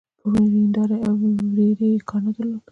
په 0.19 0.25
وريندارې 0.33 0.97
او 1.07 1.15
ورېرې 1.21 1.89
يې 1.93 2.05
کار 2.09 2.21
نه 2.25 2.31
درلود. 2.35 2.63